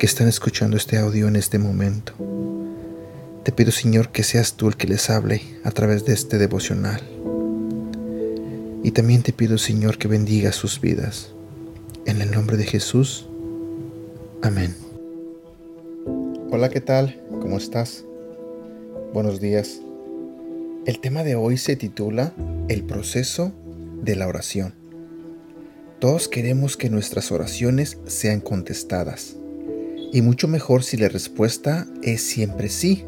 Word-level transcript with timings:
que 0.00 0.06
están 0.06 0.28
escuchando 0.28 0.78
este 0.78 0.96
audio 0.96 1.28
en 1.28 1.36
este 1.36 1.58
momento. 1.58 2.14
Te 3.44 3.52
pido, 3.52 3.70
Señor, 3.70 4.08
que 4.08 4.22
seas 4.22 4.54
tú 4.54 4.68
el 4.68 4.78
que 4.78 4.86
les 4.86 5.10
hable 5.10 5.42
a 5.62 5.70
través 5.72 6.06
de 6.06 6.14
este 6.14 6.38
devocional. 6.38 7.02
Y 8.82 8.92
también 8.92 9.22
te 9.22 9.34
pido, 9.34 9.58
Señor, 9.58 9.98
que 9.98 10.08
bendiga 10.08 10.52
sus 10.52 10.80
vidas. 10.80 11.34
En 12.06 12.22
el 12.22 12.30
nombre 12.30 12.56
de 12.56 12.64
Jesús. 12.64 13.28
Amén. 14.40 14.74
Hola, 16.50 16.70
¿qué 16.70 16.80
tal? 16.80 17.22
¿Cómo 17.42 17.58
estás? 17.58 18.06
Buenos 19.12 19.38
días. 19.38 19.82
El 20.86 20.98
tema 21.00 21.24
de 21.24 21.34
hoy 21.34 21.58
se 21.58 21.76
titula 21.76 22.32
El 22.68 22.84
proceso 22.84 23.52
de 24.02 24.16
la 24.16 24.28
oración. 24.28 24.72
Todos 25.98 26.26
queremos 26.26 26.78
que 26.78 26.88
nuestras 26.88 27.30
oraciones 27.30 27.98
sean 28.06 28.40
contestadas, 28.40 29.36
y 30.12 30.22
mucho 30.22 30.48
mejor 30.48 30.82
si 30.82 30.96
la 30.96 31.08
respuesta 31.08 31.86
es 32.02 32.22
siempre 32.22 32.68
sí. 32.68 33.04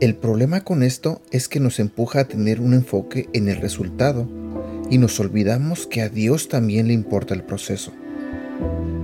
El 0.00 0.14
problema 0.16 0.62
con 0.62 0.82
esto 0.82 1.22
es 1.30 1.48
que 1.48 1.60
nos 1.60 1.78
empuja 1.78 2.20
a 2.20 2.28
tener 2.28 2.60
un 2.60 2.74
enfoque 2.74 3.28
en 3.32 3.48
el 3.48 3.56
resultado 3.56 4.28
y 4.90 4.98
nos 4.98 5.18
olvidamos 5.20 5.86
que 5.86 6.02
a 6.02 6.08
Dios 6.08 6.48
también 6.48 6.88
le 6.88 6.92
importa 6.92 7.34
el 7.34 7.44
proceso. 7.44 7.92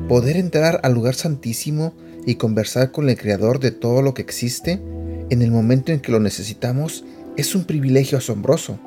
Poder 0.08 0.36
entrar 0.36 0.80
al 0.82 0.94
lugar 0.94 1.14
santísimo 1.14 1.94
y 2.26 2.34
conversar 2.34 2.90
con 2.90 3.08
el 3.08 3.16
Creador 3.16 3.60
de 3.60 3.70
todo 3.70 4.02
lo 4.02 4.12
que 4.12 4.22
existe 4.22 4.80
en 5.30 5.42
el 5.42 5.50
momento 5.50 5.92
en 5.92 6.00
que 6.00 6.12
lo 6.12 6.20
necesitamos 6.20 7.04
es 7.36 7.54
un 7.54 7.64
privilegio 7.64 8.18
asombroso, 8.18 8.78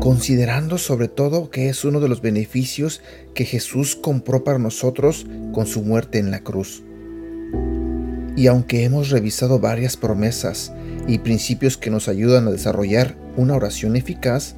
considerando 0.00 0.78
sobre 0.78 1.08
todo 1.08 1.50
que 1.50 1.68
es 1.68 1.84
uno 1.84 2.00
de 2.00 2.08
los 2.08 2.20
beneficios 2.20 3.00
que 3.34 3.44
Jesús 3.44 3.96
compró 3.96 4.44
para 4.44 4.58
nosotros 4.58 5.26
con 5.52 5.66
su 5.66 5.82
muerte 5.82 6.18
en 6.18 6.30
la 6.30 6.40
cruz. 6.40 6.82
Y 8.36 8.48
aunque 8.48 8.84
hemos 8.84 9.10
revisado 9.10 9.58
varias 9.58 9.96
promesas 9.96 10.72
y 11.06 11.18
principios 11.18 11.76
que 11.76 11.90
nos 11.90 12.08
ayudan 12.08 12.48
a 12.48 12.50
desarrollar 12.50 13.16
una 13.36 13.54
oración 13.54 13.96
eficaz, 13.96 14.56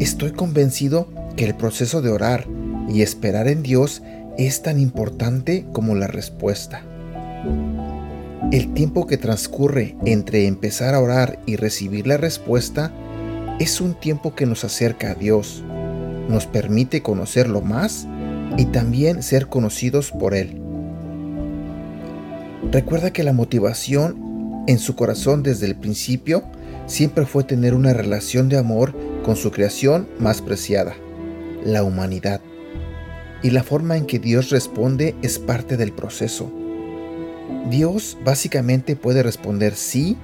estoy 0.00 0.32
convencido 0.32 1.08
que 1.36 1.44
el 1.44 1.54
proceso 1.54 2.02
de 2.02 2.10
orar 2.10 2.46
y 2.88 3.02
esperar 3.02 3.48
en 3.48 3.62
Dios 3.62 4.02
es 4.36 4.62
tan 4.62 4.80
importante 4.80 5.66
como 5.72 5.94
la 5.94 6.06
respuesta. 6.06 6.82
El 8.50 8.74
tiempo 8.74 9.06
que 9.06 9.16
transcurre 9.16 9.96
entre 10.04 10.46
empezar 10.46 10.94
a 10.94 11.00
orar 11.00 11.38
y 11.46 11.56
recibir 11.56 12.06
la 12.06 12.16
respuesta 12.16 12.92
es 13.58 13.80
un 13.80 13.94
tiempo 13.94 14.34
que 14.34 14.46
nos 14.46 14.64
acerca 14.64 15.12
a 15.12 15.14
Dios, 15.14 15.64
nos 16.28 16.46
permite 16.46 17.02
conocerlo 17.02 17.60
más 17.60 18.06
y 18.56 18.66
también 18.66 19.22
ser 19.22 19.48
conocidos 19.48 20.10
por 20.10 20.34
Él. 20.34 20.63
Recuerda 22.74 23.10
que 23.10 23.22
la 23.22 23.32
motivación 23.32 24.64
en 24.66 24.78
su 24.78 24.94
corazón 24.94 25.42
desde 25.42 25.64
el 25.64 25.76
principio 25.76 26.44
siempre 26.86 27.24
fue 27.24 27.44
tener 27.44 27.72
una 27.72 27.94
relación 27.94 28.50
de 28.50 28.58
amor 28.58 28.94
con 29.24 29.36
su 29.36 29.50
creación 29.50 30.06
más 30.18 30.42
preciada, 30.42 30.94
la 31.64 31.82
humanidad. 31.82 32.42
Y 33.42 33.50
la 33.50 33.62
forma 33.62 33.96
en 33.96 34.04
que 34.04 34.18
Dios 34.18 34.50
responde 34.50 35.14
es 35.22 35.38
parte 35.38 35.78
del 35.78 35.92
proceso 35.92 36.52
Dios 37.70 38.18
básicamente 38.24 38.94
puede 38.94 39.22
responder 39.22 39.74
sí, 39.74 40.16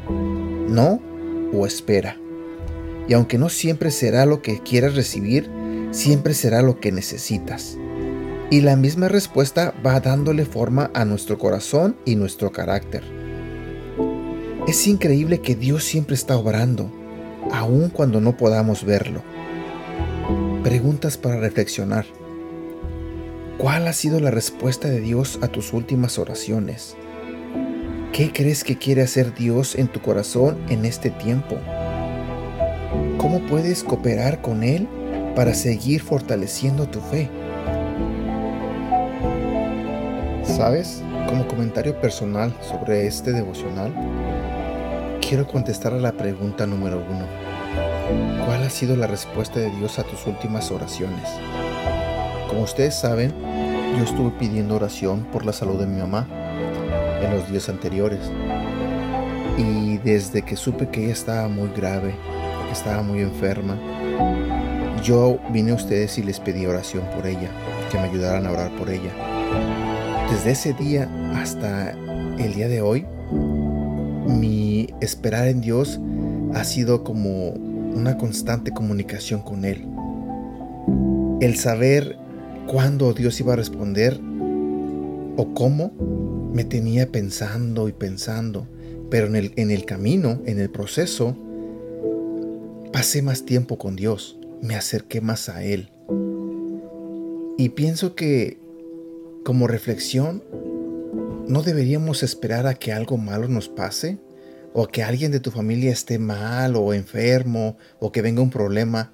no 0.69 1.01
o 1.53 1.67
espera. 1.67 2.19
Y 3.09 3.15
aunque 3.15 3.39
no 3.39 3.49
siempre 3.49 3.91
será 3.91 4.27
lo 4.27 4.43
que 4.43 4.61
quieras 4.61 4.95
recibir, 4.95 5.51
siempre 5.91 6.35
será 6.35 6.63
lo 6.63 6.81
que 6.81 6.93
necesitas. 6.93 7.77
Y 8.51 8.63
la 8.63 8.75
misma 8.75 9.07
respuesta 9.07 9.73
va 9.87 10.01
dándole 10.01 10.45
forma 10.45 10.91
a 10.93 11.05
nuestro 11.05 11.39
corazón 11.39 11.97
y 12.05 12.17
nuestro 12.17 12.51
carácter. 12.51 13.05
Es 14.67 14.89
increíble 14.89 15.41
que 15.41 15.55
Dios 15.55 15.85
siempre 15.85 16.17
está 16.17 16.37
obrando, 16.37 16.91
aun 17.53 17.91
cuando 17.91 18.21
no 18.21 18.37
podamos 18.37 18.85
verlo. 18.85 19.23
Preguntas 20.65 21.17
para 21.17 21.39
reflexionar. 21.39 22.07
¿Cuál 23.57 23.87
ha 23.87 23.93
sido 23.93 24.19
la 24.19 24.33
respuesta 24.33 24.89
de 24.89 25.01
Dios 25.01 25.39
a 25.43 25.49
tus 25.49 25.73
últimas 25.73 26.19
oraciones? 26.19 26.97
¿Qué 28.13 28.33
crees 28.33 28.65
que 28.65 28.79
quiere 28.79 29.03
hacer 29.03 29.33
Dios 29.33 29.77
en 29.77 29.87
tu 29.87 30.01
corazón 30.01 30.59
en 30.69 30.85
este 30.85 31.11
tiempo? 31.11 31.57
¿Cómo 33.19 33.47
puedes 33.47 33.85
cooperar 33.85 34.43
con 34.43 34.65
Él 34.65 34.89
para 35.37 35.55
seguir 35.55 36.03
fortaleciendo 36.03 36.89
tu 36.89 37.01
fe? 37.01 37.31
¿Sabes? 40.57 41.03
Como 41.29 41.47
comentario 41.47 41.99
personal 42.01 42.53
sobre 42.61 43.07
este 43.07 43.33
devocional, 43.33 43.95
quiero 45.21 45.47
contestar 45.47 45.95
a 45.95 45.99
la 45.99 46.13
pregunta 46.13 46.67
número 46.67 47.03
uno. 47.09 47.25
¿Cuál 48.45 48.65
ha 48.65 48.71
sido 48.71 48.97
la 48.97 49.07
respuesta 49.07 49.61
de 49.61 49.71
Dios 49.71 49.99
a 49.99 50.03
tus 50.03 50.27
últimas 50.27 50.71
oraciones? 50.71 51.29
Como 52.49 52.63
ustedes 52.63 52.95
saben, 52.95 53.33
yo 53.97 54.05
estuve 54.05 54.33
pidiendo 54.39 54.75
oración 54.75 55.25
por 55.33 55.47
la 55.47 55.53
salud 55.53 55.79
de 55.79 55.87
mi 55.87 56.01
mamá 56.01 56.27
en 57.23 57.31
los 57.31 57.49
días 57.51 57.69
anteriores. 57.69 58.21
Y 59.57 59.99
desde 59.99 60.43
que 60.43 60.57
supe 60.57 60.89
que 60.89 61.05
ella 61.05 61.13
estaba 61.13 61.49
muy 61.49 61.71
grave, 61.71 62.15
que 62.67 62.73
estaba 62.73 63.03
muy 63.03 63.21
enferma, 63.21 63.79
yo 65.03 65.39
vine 65.51 65.71
a 65.71 65.75
ustedes 65.77 66.19
y 66.19 66.23
les 66.23 66.41
pedí 66.41 66.67
oración 66.67 67.05
por 67.15 67.27
ella, 67.27 67.51
que 67.91 67.99
me 67.99 68.05
ayudaran 68.05 68.47
a 68.47 68.51
orar 68.51 68.71
por 68.73 68.91
ella. 68.91 69.90
Desde 70.31 70.53
ese 70.53 70.73
día 70.75 71.11
hasta 71.35 71.91
el 72.39 72.55
día 72.55 72.69
de 72.69 72.81
hoy, 72.81 73.05
mi 74.29 74.89
esperar 75.01 75.49
en 75.49 75.61
Dios 75.61 75.99
ha 76.55 76.63
sido 76.63 77.03
como 77.03 77.51
una 77.51 78.17
constante 78.17 78.71
comunicación 78.71 79.43
con 79.43 79.65
Él. 79.65 79.87
El 81.41 81.57
saber 81.57 82.17
cuándo 82.69 83.13
Dios 83.13 83.41
iba 83.41 83.55
a 83.55 83.57
responder 83.57 84.21
o 85.37 85.53
cómo 85.53 85.93
me 86.55 86.63
tenía 86.65 87.11
pensando 87.11 87.89
y 87.89 87.93
pensando, 87.93 88.69
pero 89.11 89.27
en 89.27 89.35
el, 89.35 89.53
en 89.57 89.73
el 89.73 89.85
camino, 89.85 90.41
en 90.47 90.61
el 90.61 90.71
proceso, 90.71 91.37
pasé 92.93 93.21
más 93.21 93.45
tiempo 93.45 93.79
con 93.79 93.97
Dios, 93.97 94.39
me 94.63 94.77
acerqué 94.77 95.21
más 95.21 95.49
a 95.49 95.65
Él. 95.65 95.91
Y 97.59 97.71
pienso 97.71 98.15
que 98.15 98.70
como 99.45 99.67
reflexión, 99.67 100.45
no 101.47 101.63
deberíamos 101.63 102.23
esperar 102.23 102.67
a 102.67 102.75
que 102.75 102.93
algo 102.93 103.17
malo 103.17 103.49
nos 103.49 103.69
pase, 103.69 104.19
o 104.73 104.87
que 104.87 105.03
alguien 105.03 105.33
de 105.33 105.41
tu 105.41 105.51
familia 105.51 105.91
esté 105.91 106.19
mal 106.19 106.77
o 106.77 106.95
enfermo, 106.95 107.77
o 107.99 108.13
que 108.13 108.23
venga 108.23 108.43
un 108.43 108.51
problema. 108.51 109.13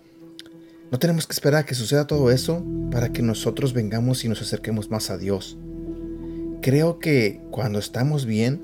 No 0.90 0.98
tenemos 0.98 1.26
que 1.26 1.32
esperar 1.32 1.62
a 1.62 1.66
que 1.66 1.74
suceda 1.74 2.06
todo 2.06 2.30
eso 2.30 2.62
para 2.90 3.10
que 3.10 3.22
nosotros 3.22 3.72
vengamos 3.72 4.24
y 4.24 4.28
nos 4.28 4.42
acerquemos 4.42 4.90
más 4.90 5.10
a 5.10 5.16
Dios. 5.16 5.56
Creo 6.60 6.98
que 6.98 7.40
cuando 7.50 7.78
estamos 7.78 8.26
bien, 8.26 8.60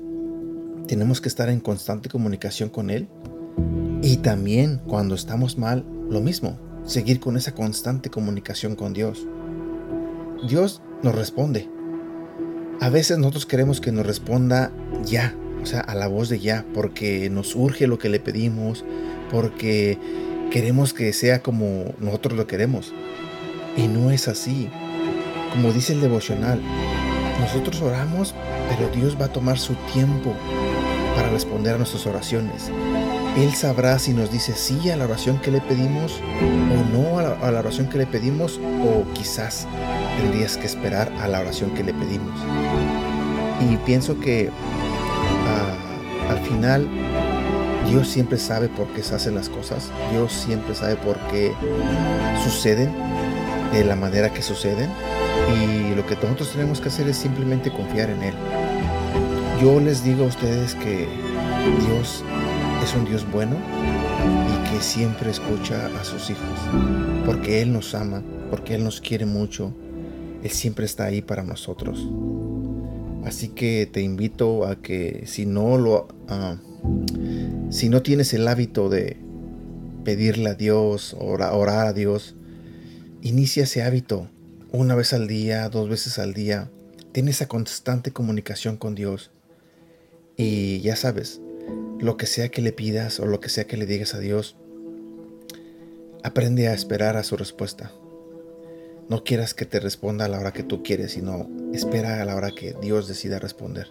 tenemos 0.87 1.21
que 1.21 1.29
estar 1.29 1.49
en 1.49 1.59
constante 1.59 2.09
comunicación 2.09 2.69
con 2.69 2.89
Él. 2.89 3.07
Y 4.01 4.17
también 4.17 4.81
cuando 4.85 5.15
estamos 5.15 5.57
mal, 5.57 5.85
lo 6.09 6.21
mismo, 6.21 6.59
seguir 6.85 7.19
con 7.19 7.37
esa 7.37 7.55
constante 7.55 8.09
comunicación 8.09 8.75
con 8.75 8.93
Dios. 8.93 9.25
Dios 10.47 10.81
nos 11.03 11.13
responde. 11.13 11.69
A 12.81 12.89
veces 12.89 13.17
nosotros 13.17 13.45
queremos 13.45 13.79
que 13.79 13.91
nos 13.91 14.05
responda 14.05 14.71
ya, 15.05 15.35
o 15.61 15.65
sea, 15.65 15.81
a 15.81 15.95
la 15.95 16.07
voz 16.07 16.29
de 16.29 16.39
ya, 16.39 16.65
porque 16.73 17.29
nos 17.29 17.55
urge 17.55 17.87
lo 17.87 17.99
que 17.99 18.09
le 18.09 18.19
pedimos, 18.19 18.83
porque 19.29 19.97
queremos 20.49 20.93
que 20.93 21.13
sea 21.13 21.41
como 21.41 21.93
nosotros 21.99 22.37
lo 22.37 22.47
queremos. 22.47 22.93
Y 23.77 23.87
no 23.87 24.11
es 24.11 24.27
así. 24.27 24.69
Como 25.51 25.71
dice 25.71 25.93
el 25.93 26.01
devocional, 26.01 26.61
nosotros 27.39 27.81
oramos, 27.81 28.33
pero 28.69 28.89
Dios 28.89 29.17
va 29.19 29.25
a 29.25 29.33
tomar 29.33 29.59
su 29.59 29.75
tiempo 29.93 30.33
para 31.15 31.29
responder 31.29 31.75
a 31.75 31.77
nuestras 31.77 32.05
oraciones. 32.05 32.71
Él 33.37 33.53
sabrá 33.53 33.97
si 33.97 34.13
nos 34.13 34.31
dice 34.31 34.53
sí 34.53 34.89
a 34.91 34.97
la 34.97 35.05
oración 35.05 35.39
que 35.39 35.51
le 35.51 35.59
pedimos 35.59 36.21
o 36.41 36.95
no 36.95 37.17
a 37.17 37.51
la, 37.51 37.59
oración 37.59 37.87
que 37.87 37.97
le 37.97 38.05
pedimos 38.05 38.59
o 38.83 39.11
quizás 39.13 39.67
tendrías 40.19 40.57
que 40.57 40.67
esperar 40.67 41.11
a 41.19 41.27
la 41.27 41.39
oración 41.39 41.71
que 41.71 41.83
le 41.83 41.93
pedimos. 41.93 42.39
Y 43.61 43.77
pienso 43.77 44.19
que 44.19 44.51
ah, 45.47 46.31
al 46.31 46.39
final 46.39 46.87
Dios 47.89 48.07
siempre 48.07 48.37
sabe 48.37 48.69
por 48.69 48.87
qué 48.89 49.01
se 49.01 49.15
hacen 49.15 49.35
las 49.35 49.49
cosas. 49.49 49.89
Dios 50.11 50.31
siempre 50.31 50.75
sabe 50.75 50.95
por 50.95 51.17
qué 51.31 51.53
suceden 52.43 52.91
de 53.73 53.83
la 53.83 53.95
manera 53.95 54.31
que 54.31 54.41
suceden. 54.41 54.89
Y 55.49 55.95
lo 55.95 56.05
que 56.05 56.15
nosotros 56.15 56.51
tenemos 56.51 56.79
que 56.79 56.89
hacer 56.89 57.07
es 57.07 57.17
simplemente 57.17 57.71
confiar 57.71 58.09
en 58.09 58.23
Él. 58.23 58.33
Yo 59.63 59.79
les 59.79 60.03
digo 60.03 60.25
a 60.25 60.27
ustedes 60.27 60.75
que 60.75 61.07
Dios 61.85 62.21
es 62.83 62.95
un 62.95 63.05
Dios 63.05 63.25
bueno 63.31 63.55
y 64.51 64.69
que 64.69 64.83
siempre 64.83 65.31
escucha 65.31 65.85
a 65.85 66.03
sus 66.03 66.29
hijos. 66.31 66.59
Porque 67.25 67.61
Él 67.61 67.71
nos 67.71 67.95
ama, 67.95 68.21
porque 68.49 68.75
Él 68.75 68.83
nos 68.83 68.99
quiere 68.99 69.25
mucho. 69.25 69.73
Él 70.43 70.51
siempre 70.51 70.83
está 70.83 71.05
ahí 71.05 71.21
para 71.21 71.43
nosotros. 71.43 72.05
Así 73.23 73.47
que 73.47 73.85
te 73.89 74.01
invito 74.01 74.65
a 74.65 74.81
que 74.81 75.23
si 75.27 75.45
no 75.45 75.77
lo... 75.77 76.09
Ah, 76.27 76.57
si 77.69 77.87
no 77.87 78.01
tienes 78.01 78.33
el 78.33 78.49
hábito 78.49 78.89
de 78.89 79.15
pedirle 80.03 80.49
a 80.49 80.55
Dios, 80.55 81.15
orar, 81.17 81.53
orar 81.53 81.87
a 81.87 81.93
Dios, 81.93 82.35
inicia 83.21 83.63
ese 83.63 83.81
hábito 83.81 84.27
una 84.73 84.93
vez 84.95 85.13
al 85.13 85.29
día, 85.29 85.69
dos 85.69 85.87
veces 85.87 86.19
al 86.19 86.33
día. 86.33 86.69
Ten 87.13 87.29
esa 87.29 87.47
constante 87.47 88.11
comunicación 88.11 88.75
con 88.75 88.93
Dios. 88.93 89.31
Y 90.35 90.81
ya 90.81 90.95
sabes, 90.95 91.41
lo 91.99 92.17
que 92.17 92.25
sea 92.25 92.49
que 92.49 92.61
le 92.61 92.71
pidas 92.71 93.19
o 93.19 93.25
lo 93.25 93.39
que 93.39 93.49
sea 93.49 93.65
que 93.65 93.77
le 93.77 93.85
digas 93.85 94.13
a 94.15 94.19
Dios, 94.19 94.55
aprende 96.23 96.67
a 96.67 96.73
esperar 96.73 97.17
a 97.17 97.23
su 97.23 97.37
respuesta. 97.37 97.91
No 99.09 99.23
quieras 99.23 99.53
que 99.53 99.65
te 99.65 99.79
responda 99.79 100.25
a 100.25 100.27
la 100.29 100.39
hora 100.39 100.53
que 100.53 100.63
tú 100.63 100.81
quieres, 100.81 101.11
sino 101.11 101.49
espera 101.73 102.21
a 102.21 102.25
la 102.25 102.35
hora 102.35 102.51
que 102.55 102.75
Dios 102.81 103.07
decida 103.07 103.39
responder. 103.39 103.87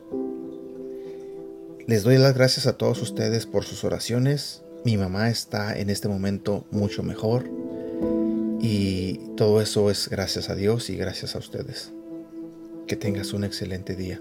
Les 1.86 2.02
doy 2.02 2.16
las 2.16 2.34
gracias 2.34 2.66
a 2.66 2.76
todos 2.78 3.02
ustedes 3.02 3.46
por 3.46 3.64
sus 3.64 3.84
oraciones. 3.84 4.62
Mi 4.84 4.96
mamá 4.96 5.28
está 5.28 5.78
en 5.78 5.90
este 5.90 6.08
momento 6.08 6.64
mucho 6.70 7.02
mejor 7.02 7.50
y 8.60 9.20
todo 9.36 9.60
eso 9.60 9.90
es 9.90 10.08
gracias 10.08 10.48
a 10.48 10.54
Dios 10.54 10.88
y 10.90 10.96
gracias 10.96 11.34
a 11.34 11.38
ustedes. 11.38 11.92
Que 12.86 12.96
tengas 12.96 13.32
un 13.32 13.44
excelente 13.44 13.96
día. 13.96 14.20